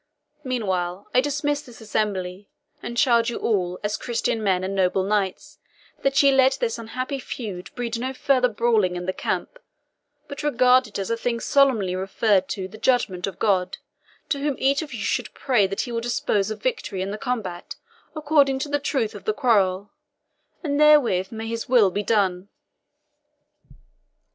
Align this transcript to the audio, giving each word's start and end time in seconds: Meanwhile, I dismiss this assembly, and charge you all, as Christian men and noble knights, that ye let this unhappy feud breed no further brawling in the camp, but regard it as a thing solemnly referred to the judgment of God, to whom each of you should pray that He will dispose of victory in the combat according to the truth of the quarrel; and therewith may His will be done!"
Meanwhile, 0.43 1.05
I 1.13 1.21
dismiss 1.21 1.61
this 1.61 1.79
assembly, 1.79 2.49
and 2.81 2.97
charge 2.97 3.29
you 3.29 3.37
all, 3.37 3.79
as 3.83 3.97
Christian 3.97 4.41
men 4.41 4.63
and 4.63 4.73
noble 4.73 5.03
knights, 5.03 5.59
that 6.01 6.23
ye 6.23 6.31
let 6.31 6.57
this 6.59 6.79
unhappy 6.79 7.19
feud 7.19 7.69
breed 7.75 7.99
no 7.99 8.11
further 8.11 8.47
brawling 8.49 8.95
in 8.95 9.05
the 9.05 9.13
camp, 9.13 9.59
but 10.27 10.41
regard 10.41 10.87
it 10.87 10.97
as 10.97 11.11
a 11.11 11.17
thing 11.17 11.39
solemnly 11.39 11.95
referred 11.95 12.47
to 12.49 12.67
the 12.67 12.79
judgment 12.79 13.27
of 13.27 13.37
God, 13.37 13.77
to 14.29 14.39
whom 14.39 14.55
each 14.57 14.81
of 14.81 14.91
you 14.91 15.03
should 15.03 15.35
pray 15.35 15.67
that 15.67 15.81
He 15.81 15.91
will 15.91 16.01
dispose 16.01 16.49
of 16.49 16.63
victory 16.63 17.03
in 17.03 17.11
the 17.11 17.17
combat 17.19 17.75
according 18.15 18.57
to 18.57 18.69
the 18.69 18.79
truth 18.79 19.13
of 19.13 19.25
the 19.25 19.33
quarrel; 19.33 19.91
and 20.63 20.79
therewith 20.81 21.31
may 21.31 21.45
His 21.47 21.69
will 21.69 21.91
be 21.91 22.01
done!" 22.01 22.49